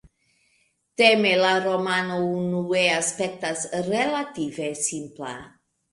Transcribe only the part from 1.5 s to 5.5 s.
romano unue aspektas relative simpla.